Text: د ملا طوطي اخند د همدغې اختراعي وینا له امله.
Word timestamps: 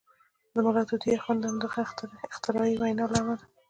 د 0.53 0.55
ملا 0.65 0.83
طوطي 0.89 1.09
اخند 1.17 1.39
د 1.41 1.45
همدغې 1.49 1.83
اختراعي 2.33 2.75
وینا 2.81 3.05
له 3.11 3.17
امله. 3.21 3.45